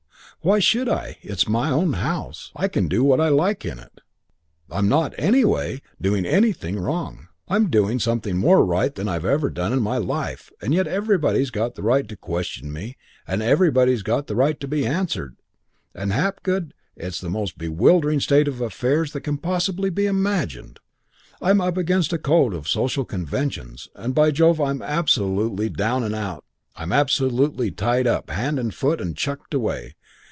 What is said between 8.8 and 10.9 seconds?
than I've ever done in my life, and yet